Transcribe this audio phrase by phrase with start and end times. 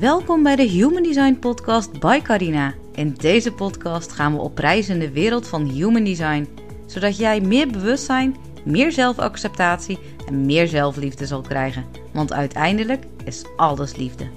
[0.00, 2.74] Welkom bij de Human Design Podcast by Carina.
[2.94, 6.48] In deze podcast gaan we op reis in de wereld van Human Design,
[6.86, 11.84] zodat jij meer bewustzijn, meer zelfacceptatie en meer zelfliefde zal krijgen.
[12.12, 14.28] Want uiteindelijk is alles liefde.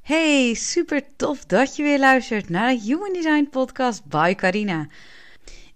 [0.00, 4.86] Hey, super tof dat je weer luistert naar de Human Design Podcast by Carina.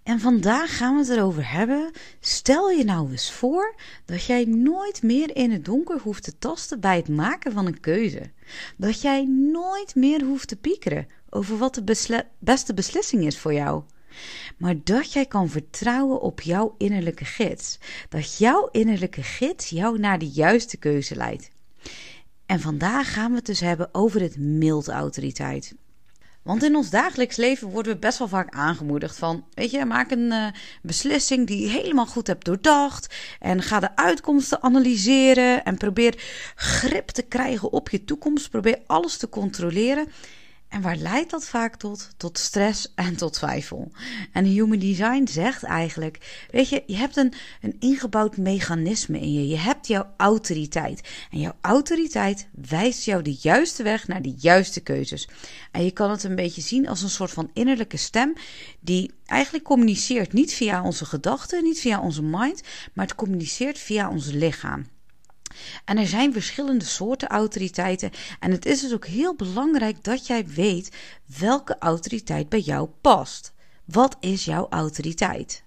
[0.09, 1.91] En vandaag gaan we het erover hebben.
[2.19, 3.75] Stel je nou eens voor
[4.05, 7.79] dat jij nooit meer in het donker hoeft te tasten bij het maken van een
[7.79, 8.31] keuze.
[8.77, 11.83] Dat jij nooit meer hoeft te piekeren over wat de
[12.39, 13.83] beste beslissing is voor jou.
[14.57, 17.79] Maar dat jij kan vertrouwen op jouw innerlijke gids.
[18.09, 21.49] Dat jouw innerlijke gids jou naar de juiste keuze leidt.
[22.45, 25.75] En vandaag gaan we het dus hebben over het mild autoriteit.
[26.49, 30.11] Want in ons dagelijks leven worden we best wel vaak aangemoedigd van, weet je, maak
[30.11, 30.47] een uh,
[30.81, 36.23] beslissing die je helemaal goed hebt doordacht en ga de uitkomsten analyseren en probeer
[36.55, 40.07] grip te krijgen op je toekomst, probeer alles te controleren.
[40.69, 42.09] En waar leidt dat vaak tot?
[42.17, 43.91] Tot stress en tot twijfel.
[44.33, 49.47] En Human Design zegt eigenlijk: Weet je, je hebt een, een ingebouwd mechanisme in je.
[49.47, 51.01] Je hebt jouw autoriteit.
[51.31, 55.27] En jouw autoriteit wijst jou de juiste weg naar de juiste keuzes.
[55.71, 58.33] En je kan het een beetje zien als een soort van innerlijke stem
[58.79, 62.61] die eigenlijk communiceert niet via onze gedachten, niet via onze mind,
[62.93, 64.85] maar het communiceert via ons lichaam.
[65.85, 68.11] En er zijn verschillende soorten autoriteiten.
[68.39, 70.95] En het is dus ook heel belangrijk dat jij weet
[71.39, 73.53] welke autoriteit bij jou past.
[73.85, 75.63] Wat is jouw autoriteit?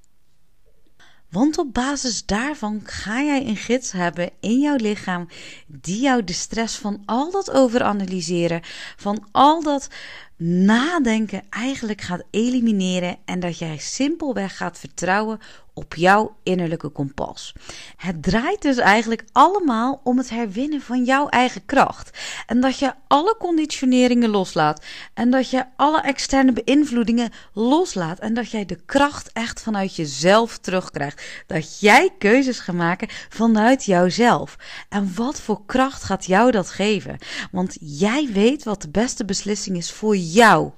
[1.32, 5.28] Want op basis daarvan ga jij een gids hebben in jouw lichaam
[5.66, 8.60] die jou de stress van al dat overanalyseren,
[8.96, 9.88] van al dat
[10.36, 15.40] nadenken eigenlijk gaat elimineren en dat jij simpelweg gaat vertrouwen
[15.74, 17.54] op jouw innerlijke kompas.
[17.96, 22.18] Het draait dus eigenlijk allemaal om het herwinnen van jouw eigen kracht.
[22.46, 24.84] En dat je alle conditioneringen loslaat.
[25.14, 28.18] En dat je alle externe beïnvloedingen loslaat.
[28.18, 31.22] En dat jij de kracht echt vanuit jezelf terugkrijgt.
[31.46, 34.56] Dat jij keuzes gaat maken vanuit jouzelf.
[34.88, 37.18] En wat voor kracht gaat jou dat geven?
[37.50, 40.70] Want jij weet wat de beste beslissing is voor jou.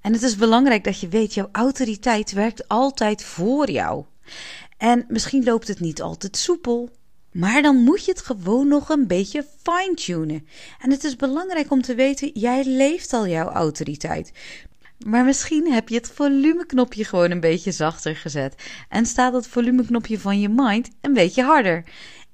[0.00, 4.04] En het is belangrijk dat je weet, jouw autoriteit werkt altijd voor jou.
[4.76, 6.90] En misschien loopt het niet altijd soepel,
[7.32, 10.46] maar dan moet je het gewoon nog een beetje fine-tunen.
[10.80, 14.32] En het is belangrijk om te weten, jij leeft al jouw autoriteit.
[15.06, 18.54] Maar misschien heb je het volumeknopje gewoon een beetje zachter gezet
[18.88, 21.84] en staat het volumeknopje van je mind een beetje harder.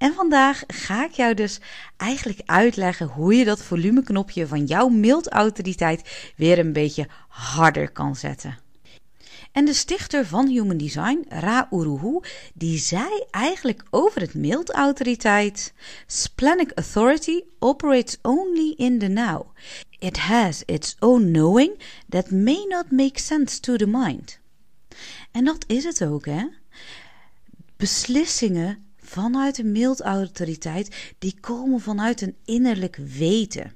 [0.04, 1.60] En vandaag ga ik jou dus
[1.96, 8.16] eigenlijk uitleggen hoe je dat volumeknopje van jouw mild autoriteit weer een beetje harder kan
[8.16, 8.58] zetten.
[9.52, 12.20] En de stichter van Human Design, Ra Uruhu,
[12.54, 15.72] die zei eigenlijk over het mild autoriteit:
[16.06, 19.46] Splenic authority operates only in the now.
[19.98, 21.78] It has its own knowing
[22.08, 24.38] that may not make sense to the mind.
[25.30, 26.46] En dat is het ook, hè?
[27.76, 33.72] Beslissingen vanuit een mild autoriteit, die komen vanuit een innerlijk weten.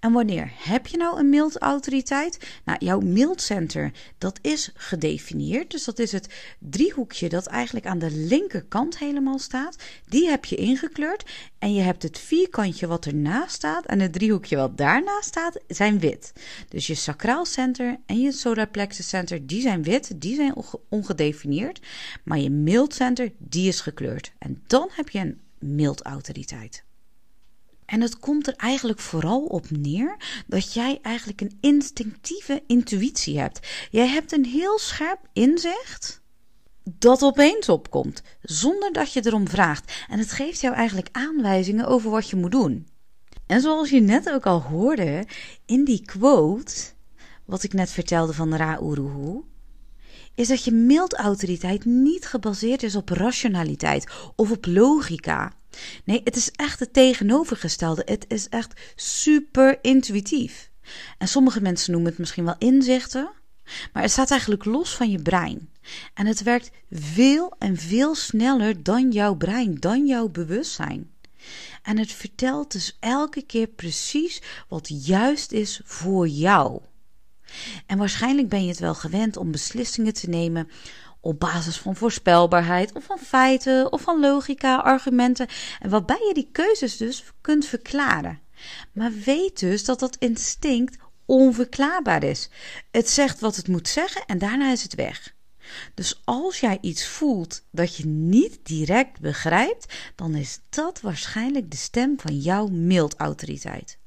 [0.00, 2.38] En wanneer heb je nou een mild autoriteit?
[2.64, 5.70] Nou, jouw mild center, dat is gedefinieerd.
[5.70, 9.76] Dus dat is het driehoekje dat eigenlijk aan de linkerkant helemaal staat.
[10.08, 11.24] Die heb je ingekleurd.
[11.58, 15.98] En je hebt het vierkantje wat ernaast staat en het driehoekje wat daarnaast staat, zijn
[15.98, 16.32] wit.
[16.68, 20.54] Dus je sacraal center en je solar plexus center, die zijn wit, die zijn
[20.88, 21.80] ongedefinieerd.
[22.24, 24.32] Maar je mild center, die is gekleurd.
[24.38, 26.84] En dan heb je een mild autoriteit.
[27.86, 33.60] En het komt er eigenlijk vooral op neer dat jij eigenlijk een instinctieve intuïtie hebt.
[33.90, 36.22] Jij hebt een heel scherp inzicht
[36.98, 39.92] dat opeens opkomt, zonder dat je erom vraagt.
[40.08, 42.88] En het geeft jou eigenlijk aanwijzingen over wat je moet doen.
[43.46, 45.26] En zoals je net ook al hoorde
[45.66, 46.74] in die quote,
[47.44, 49.40] wat ik net vertelde van Ra Uruhu,
[50.34, 55.52] is dat je mild autoriteit niet gebaseerd is op rationaliteit of op logica.
[56.04, 58.02] Nee, het is echt het tegenovergestelde.
[58.04, 60.70] Het is echt super intuïtief.
[61.18, 63.30] En sommige mensen noemen het misschien wel inzichten,
[63.92, 65.70] maar het staat eigenlijk los van je brein.
[66.14, 71.12] En het werkt veel en veel sneller dan jouw brein, dan jouw bewustzijn.
[71.82, 76.80] En het vertelt dus elke keer precies wat juist is voor jou.
[77.86, 80.68] En waarschijnlijk ben je het wel gewend om beslissingen te nemen
[81.20, 85.46] op basis van voorspelbaarheid of van feiten of van logica, argumenten
[85.80, 88.40] en waarbij je die keuzes dus kunt verklaren.
[88.92, 90.96] Maar weet dus dat dat instinct
[91.26, 92.48] onverklaarbaar is.
[92.90, 95.34] Het zegt wat het moet zeggen en daarna is het weg.
[95.94, 101.76] Dus als jij iets voelt dat je niet direct begrijpt, dan is dat waarschijnlijk de
[101.76, 103.98] stem van jouw mildautoriteit.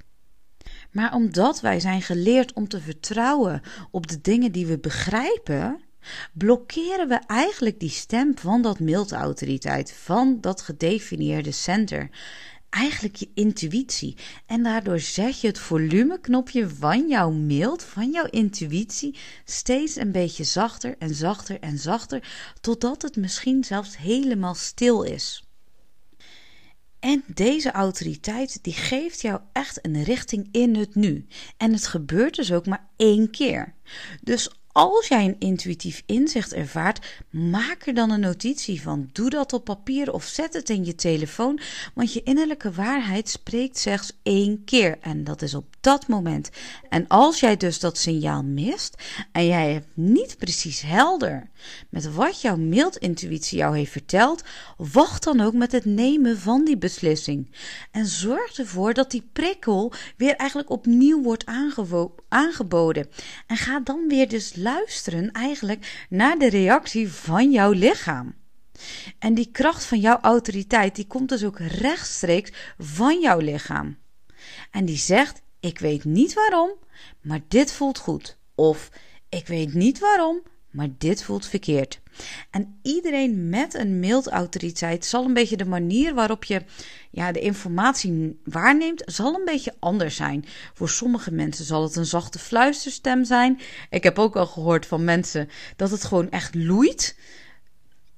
[0.91, 3.61] Maar omdat wij zijn geleerd om te vertrouwen
[3.91, 5.81] op de dingen die we begrijpen,
[6.33, 12.09] blokkeren we eigenlijk die stem van dat mildautoriteit, van dat gedefinieerde center
[12.69, 14.17] eigenlijk je intuïtie.
[14.45, 20.43] En daardoor zet je het volumeknopje van jouw mild, van jouw intuïtie, steeds een beetje
[20.43, 25.46] zachter en zachter en zachter, totdat het misschien zelfs helemaal stil is.
[27.07, 31.27] En deze autoriteit die geeft jou echt een richting in het nu.
[31.57, 33.73] En het gebeurt dus ook maar één keer.
[34.21, 39.09] Dus als jij een intuïtief inzicht ervaart, maak er dan een notitie van.
[39.11, 41.59] Doe dat op papier of zet het in je telefoon,
[41.93, 46.49] want je innerlijke waarheid spreekt slechts één keer en dat is op dat moment.
[46.89, 51.49] En als jij dus dat signaal mist en jij hebt niet precies helder
[51.89, 54.43] met wat jouw mildintuïtie jou heeft verteld,
[54.77, 57.51] wacht dan ook met het nemen van die beslissing.
[57.91, 61.45] En zorg ervoor dat die prikkel weer eigenlijk opnieuw wordt
[62.27, 63.07] aangeboden.
[63.47, 68.35] En ga dan weer dus luisteren eigenlijk naar de reactie van jouw lichaam.
[69.19, 73.97] En die kracht van jouw autoriteit, die komt dus ook rechtstreeks van jouw lichaam.
[74.71, 76.71] En die zegt: Ik weet niet waarom,
[77.21, 78.37] maar dit voelt goed.
[78.55, 78.89] Of
[79.29, 80.41] ik weet niet waarom,
[80.77, 81.99] maar dit voelt verkeerd.
[82.51, 86.61] En iedereen met een mild autoriteit zal een beetje de manier waarop je
[87.11, 90.45] ja, de informatie waarneemt, zal een beetje anders zijn.
[90.73, 93.59] Voor sommige mensen zal het een zachte fluisterstem zijn.
[93.89, 97.15] Ik heb ook al gehoord van mensen dat het gewoon echt loeit.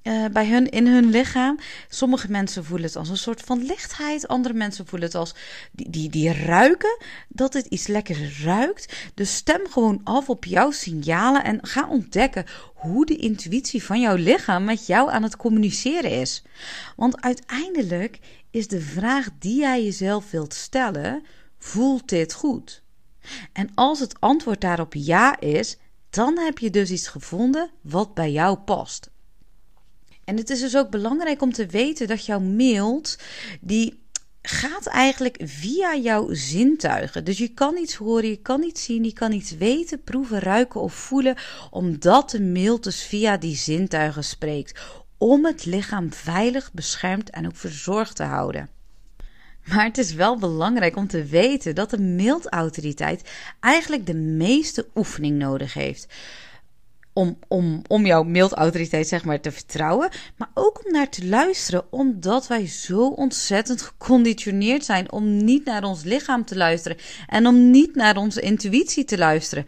[0.02, 1.58] Uh, bij hun in hun lichaam.
[1.88, 4.28] Sommige mensen voelen het als een soort van lichtheid.
[4.28, 5.34] Andere mensen voelen het als
[5.72, 6.98] die, die, die ruiken
[7.28, 9.10] dat het iets lekkers ruikt.
[9.14, 12.44] Dus stem gewoon af op jouw signalen en ga ontdekken
[12.74, 16.42] hoe de intuïtie van jouw lichaam met jou aan het communiceren is.
[16.96, 18.18] Want uiteindelijk
[18.50, 21.22] is de vraag die jij jezelf wilt stellen:
[21.58, 22.82] voelt dit goed?
[23.52, 25.76] En als het antwoord daarop ja is,
[26.10, 29.10] dan heb je dus iets gevonden wat bij jou past.
[30.30, 33.18] En het is dus ook belangrijk om te weten dat jouw mild,
[33.60, 34.02] die
[34.42, 37.24] gaat eigenlijk via jouw zintuigen.
[37.24, 40.80] Dus je kan iets horen, je kan iets zien, je kan iets weten, proeven, ruiken
[40.80, 41.36] of voelen,
[41.70, 44.80] omdat de mild dus via die zintuigen spreekt.
[45.18, 48.68] Om het lichaam veilig, beschermd en ook verzorgd te houden.
[49.64, 53.30] Maar het is wel belangrijk om te weten dat de mildautoriteit
[53.60, 56.06] eigenlijk de meeste oefening nodig heeft
[57.12, 61.92] om, om, om jouw mildautoriteit zeg maar te vertrouwen, maar ook om naar te luisteren,
[61.92, 67.70] omdat wij zo ontzettend geconditioneerd zijn om niet naar ons lichaam te luisteren en om
[67.70, 69.66] niet naar onze intuïtie te luisteren.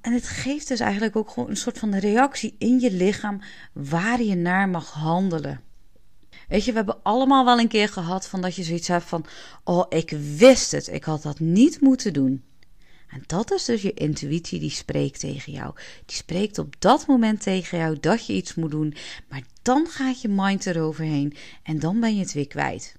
[0.00, 3.40] En het geeft dus eigenlijk ook gewoon een soort van reactie in je lichaam
[3.72, 5.60] waar je naar mag handelen.
[6.48, 9.26] Weet je, we hebben allemaal wel een keer gehad van dat je zoiets hebt van:
[9.64, 12.44] Oh, ik wist het, ik had dat niet moeten doen.
[13.08, 15.74] En dat is dus je intuïtie die spreekt tegen jou.
[16.06, 18.94] Die spreekt op dat moment tegen jou dat je iets moet doen.
[19.28, 22.94] Maar dan gaat je mind eroverheen en dan ben je het weer kwijt.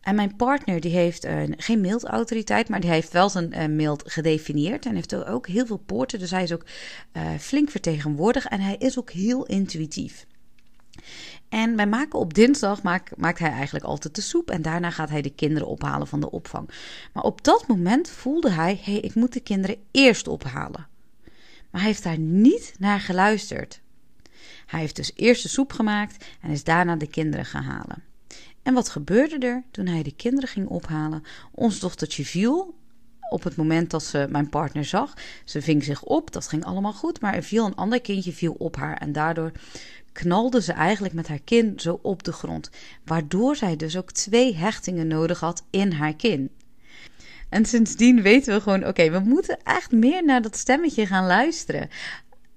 [0.00, 4.02] En mijn partner die heeft uh, geen mildautoriteit, maar die heeft wel zijn uh, mild
[4.06, 4.86] gedefinieerd.
[4.86, 6.64] En heeft ook heel veel poorten, dus hij is ook
[7.12, 8.48] uh, flink vertegenwoordigd.
[8.48, 10.26] En hij is ook heel intuïtief.
[11.48, 14.50] En wij maken op dinsdag maakt, maakt hij eigenlijk altijd de soep.
[14.50, 16.70] En daarna gaat hij de kinderen ophalen van de opvang.
[17.12, 20.86] Maar op dat moment voelde hij: hé, hey, ik moet de kinderen eerst ophalen.
[21.70, 23.80] Maar hij heeft daar niet naar geluisterd.
[24.66, 28.02] Hij heeft dus eerst de soep gemaakt en is daarna de kinderen gaan halen.
[28.62, 31.22] En wat gebeurde er toen hij de kinderen ging ophalen?
[31.52, 32.74] Ons dochtertje viel
[33.30, 35.14] op het moment dat ze mijn partner zag.
[35.44, 38.54] Ze ving zich op, dat ging allemaal goed, maar er viel een ander kindje viel
[38.58, 39.52] op haar en daardoor
[40.12, 42.70] knalde ze eigenlijk met haar kin zo op de grond,
[43.04, 46.50] waardoor zij dus ook twee hechtingen nodig had in haar kin.
[47.48, 51.88] En sindsdien weten we gewoon: oké, we moeten echt meer naar dat stemmetje gaan luisteren.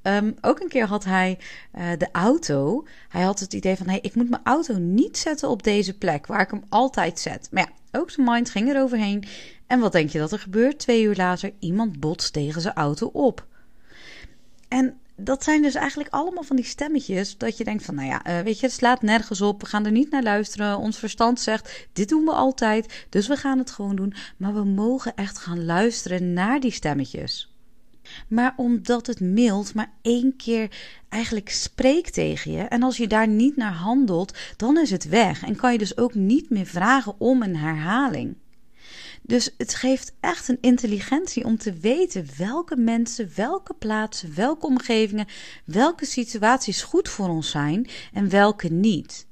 [0.02, 1.38] Ehm, ook een keer had hij
[1.78, 2.88] uh, de auto.
[3.10, 6.28] Hij had het idee van: hey, ik moet mijn auto niet zetten op deze plek
[6.28, 7.48] waar ik hem altijd zet.
[7.52, 9.24] Maar ja, ook zijn mind ging er overheen.
[9.70, 10.80] En wat denk je dat er gebeurt?
[10.80, 13.46] Twee uur later, iemand botst tegen zijn auto op.
[14.68, 18.28] En dat zijn dus eigenlijk allemaal van die stemmetjes dat je denkt van, nou ja,
[18.28, 19.62] uh, weet je, het slaat nergens op.
[19.62, 20.78] We gaan er niet naar luisteren.
[20.78, 24.14] Ons verstand zegt, dit doen we altijd, dus we gaan het gewoon doen.
[24.38, 27.54] Maar we mogen echt gaan luisteren naar die stemmetjes.
[28.28, 30.72] Maar omdat het mild maar één keer
[31.10, 35.44] eigenlijk spreekt tegen je en als je daar niet naar handelt, dan is het weg
[35.44, 38.36] en kan je dus ook niet meer vragen om een herhaling.
[39.30, 45.28] Dus het geeft echt een intelligentie om te weten welke mensen, welke plaatsen, welke omgevingen,
[45.66, 49.28] welke situaties goed voor ons zijn en welke niet.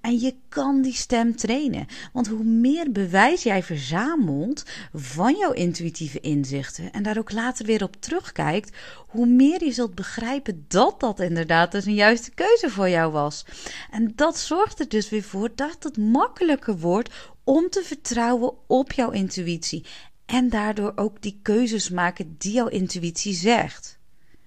[0.00, 1.86] En je kan die stem trainen.
[2.12, 4.62] Want hoe meer bewijs jij verzamelt
[4.92, 8.76] van jouw intuïtieve inzichten en daar ook later weer op terugkijkt,
[9.08, 13.44] hoe meer je zult begrijpen dat dat inderdaad dus een juiste keuze voor jou was.
[13.90, 17.10] En dat zorgt er dus weer voor dat het makkelijker wordt
[17.44, 19.84] om te vertrouwen op jouw intuïtie.
[20.26, 23.98] En daardoor ook die keuzes maken die jouw intuïtie zegt.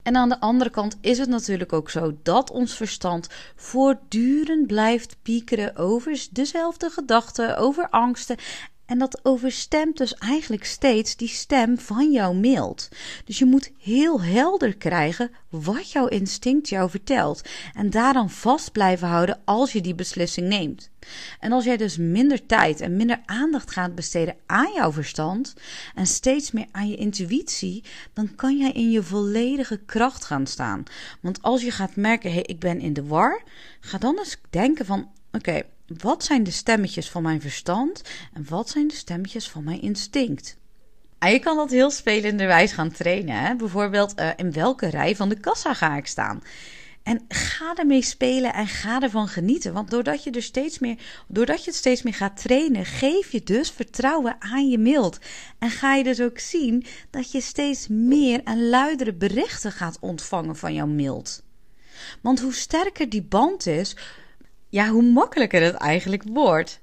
[0.03, 5.17] En aan de andere kant is het natuurlijk ook zo dat ons verstand voortdurend blijft
[5.21, 8.37] piekeren over dezelfde gedachten, over angsten
[8.87, 12.89] en dat overstemt dus eigenlijk steeds die stem van jouw mild.
[13.25, 17.41] Dus je moet heel helder krijgen wat jouw instinct jou vertelt.
[17.73, 20.89] En daar dan vast blijven houden als je die beslissing neemt.
[21.39, 25.53] En als jij dus minder tijd en minder aandacht gaat besteden aan jouw verstand
[25.95, 30.83] en steeds meer aan je intuïtie, dan kan jij in je volledige kracht gaan staan.
[31.21, 33.41] Want als je gaat merken, hé, hey, ik ben in de war,
[33.79, 38.01] ga dan eens denken van, oké, wat zijn de stemmetjes van mijn verstand
[38.33, 40.57] en wat zijn de stemmetjes van mijn instinct?
[41.19, 43.35] En je kan dat heel spelenderwijs gaan trainen.
[43.35, 43.55] Hè?
[43.55, 46.43] Bijvoorbeeld, uh, in welke rij van de kassa ga ik staan?
[47.03, 49.73] En ga ermee spelen en ga ervan genieten.
[49.73, 53.43] Want doordat je, er steeds meer, doordat je het steeds meer gaat trainen, geef je
[53.43, 55.19] dus vertrouwen aan je mild.
[55.59, 60.55] En ga je dus ook zien dat je steeds meer en luidere berichten gaat ontvangen
[60.55, 61.43] van jouw mild.
[62.21, 63.95] Want hoe sterker die band is,
[64.69, 66.79] ja, hoe makkelijker het eigenlijk wordt.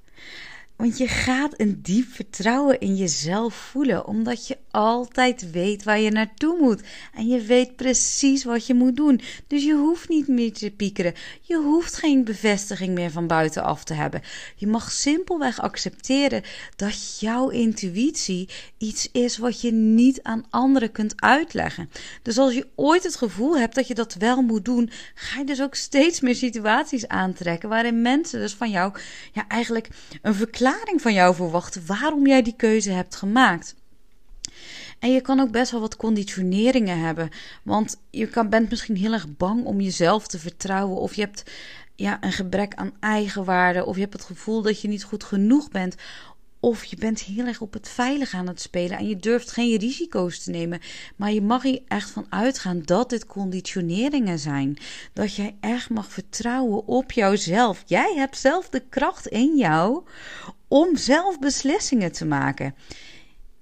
[0.77, 6.11] Want je gaat een diep vertrouwen in jezelf voelen, omdat je altijd weet waar je
[6.11, 6.83] naartoe moet.
[7.15, 9.21] En je weet precies wat je moet doen.
[9.47, 11.15] Dus je hoeft niet meer te piekeren.
[11.41, 14.23] Je hoeft geen bevestiging meer van buitenaf te hebben.
[14.57, 16.43] Je mag simpelweg accepteren
[16.77, 21.91] dat jouw intuïtie iets is wat je niet aan anderen kunt uitleggen.
[22.23, 25.45] Dus als je ooit het gevoel hebt dat je dat wel moet doen, ga je
[25.45, 28.93] dus ook steeds meer situaties aantrekken waarin mensen dus van jou
[29.33, 29.89] ja, eigenlijk
[30.23, 33.75] een verklaring verklaring van jou verwachten waarom jij die keuze hebt gemaakt.
[34.99, 37.31] En je kan ook best wel wat conditioneringen hebben.
[37.63, 40.97] Want je kan, bent misschien heel erg bang om jezelf te vertrouwen.
[40.97, 41.51] Of je hebt
[41.95, 43.85] ja, een gebrek aan eigenwaarde.
[43.85, 45.95] Of je hebt het gevoel dat je niet goed genoeg bent.
[46.65, 49.79] Of je bent heel erg op het veilig aan het spelen en je durft geen
[49.79, 50.81] risico's te nemen.
[51.17, 54.77] Maar je mag hier echt van uitgaan dat dit conditioneringen zijn.
[55.13, 57.83] Dat jij echt mag vertrouwen op jouzelf.
[57.87, 60.03] Jij hebt zelf de kracht in jou
[60.69, 62.75] om zelf beslissingen te maken.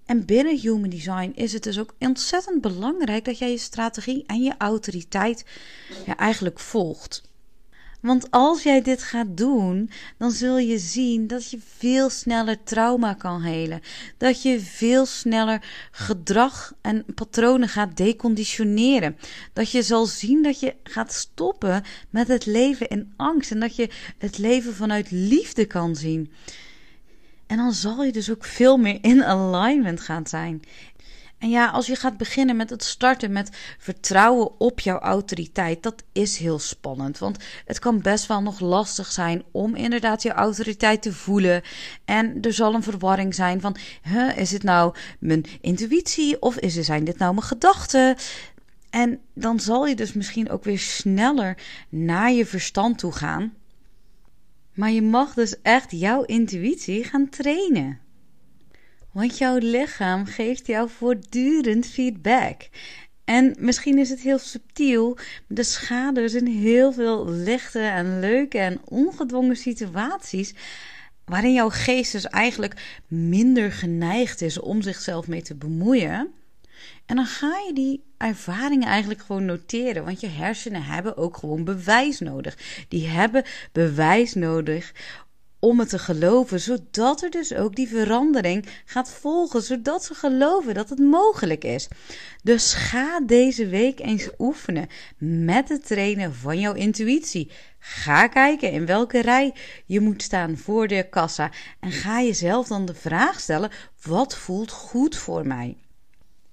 [0.06, 4.42] En binnen Human Design is het dus ook ontzettend belangrijk dat jij je strategie en
[4.42, 5.44] je autoriteit
[6.16, 7.32] eigenlijk volgt.
[8.02, 13.14] Want als jij dit gaat doen, dan zul je zien dat je veel sneller trauma
[13.14, 13.80] kan helen.
[14.16, 19.16] Dat je veel sneller gedrag en patronen gaat deconditioneren.
[19.52, 23.76] Dat je zal zien dat je gaat stoppen met het leven in angst en dat
[23.76, 26.32] je het leven vanuit liefde kan zien.
[27.47, 30.62] En dan zal je dus ook veel meer in alignment gaan zijn.
[31.42, 36.02] En ja, als je gaat beginnen met het starten met vertrouwen op jouw autoriteit, dat
[36.12, 37.18] is heel spannend.
[37.18, 41.62] Want het kan best wel nog lastig zijn om inderdaad je autoriteit te voelen.
[42.04, 46.75] En er zal een verwarring zijn van, huh, is het nou mijn intuïtie of is
[46.75, 48.16] zijn dit nou mijn gedachten?
[48.90, 51.58] En dan zal je dus misschien ook weer sneller
[51.88, 53.54] naar je verstand toe gaan.
[54.75, 58.01] Maar je mag dus echt jouw intuïtie gaan trainen.
[59.12, 62.69] Want jouw lichaam geeft jou voortdurend feedback.
[63.25, 68.59] En misschien is het heel subtiel, de schade is in heel veel lichte en leuke
[68.59, 70.54] en ongedwongen situaties.
[71.25, 76.33] Waarin jouw geest dus eigenlijk minder geneigd is om zichzelf mee te bemoeien.
[77.07, 80.04] En dan ga je die ervaringen eigenlijk gewoon noteren.
[80.04, 82.85] Want je hersenen hebben ook gewoon bewijs nodig.
[82.88, 84.92] Die hebben bewijs nodig
[85.64, 90.75] om het te geloven, zodat er dus ook die verandering gaat volgen, zodat ze geloven
[90.75, 91.88] dat het mogelijk is.
[92.42, 94.88] Dus ga deze week eens oefenen
[95.19, 97.50] met het trainen van jouw intuïtie.
[97.78, 99.54] Ga kijken in welke rij
[99.87, 101.50] je moet staan voor de kassa
[101.81, 103.71] en ga jezelf dan de vraag stellen:
[104.02, 105.76] wat voelt goed voor mij?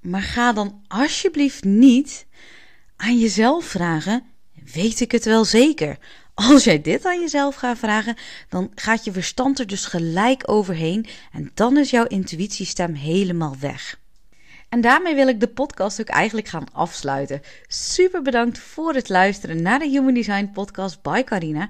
[0.01, 2.25] Maar ga dan alsjeblieft niet
[2.95, 4.23] aan jezelf vragen:
[4.73, 5.97] weet ik het wel zeker?
[6.47, 8.15] Als jij dit aan jezelf gaat vragen,
[8.49, 13.99] dan gaat je verstand er dus gelijk overheen en dan is jouw intuïtiestem helemaal weg.
[14.69, 17.41] En daarmee wil ik de podcast ook eigenlijk gaan afsluiten.
[17.67, 21.69] Super bedankt voor het luisteren naar de Human Design Podcast by Carina.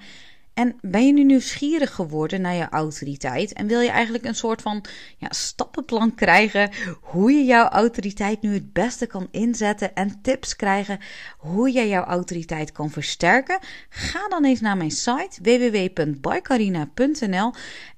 [0.60, 4.62] En ben je nu nieuwsgierig geworden naar je autoriteit en wil je eigenlijk een soort
[4.62, 4.86] van
[5.18, 6.70] ja, stappenplan krijgen
[7.02, 11.00] hoe je jouw autoriteit nu het beste kan inzetten en tips krijgen
[11.38, 13.60] hoe je jouw autoriteit kan versterken?
[13.90, 17.54] Ga dan eens naar mijn site www.bycarina.nl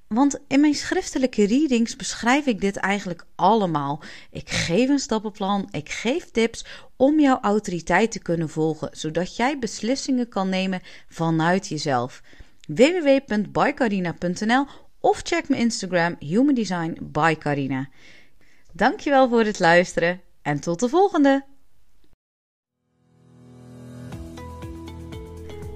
[0.08, 4.02] want in mijn schriftelijke readings beschrijf ik dit eigenlijk allemaal.
[4.30, 6.64] Ik geef een stappenplan, ik geef tips
[6.96, 12.22] om jouw autoriteit te kunnen volgen, zodat jij beslissingen kan nemen vanuit jezelf.
[12.66, 14.66] www.bycarina.nl
[15.00, 17.88] of check mijn Instagram Human Design by Carina.
[18.72, 21.44] Dankjewel voor het luisteren en tot de volgende!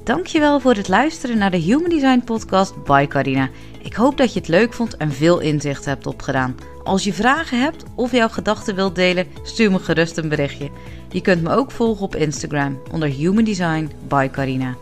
[0.04, 3.50] Dankjewel voor het luisteren naar de Human Design podcast by Carina.
[3.82, 6.56] Ik hoop dat je het leuk vond en veel inzicht hebt opgedaan.
[6.84, 10.70] Als je vragen hebt of jouw gedachten wilt delen, stuur me gerust een berichtje.
[11.10, 14.76] Je kunt me ook volgen op Instagram onder Human Design by Carina.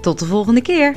[0.00, 0.96] Tot de volgende keer!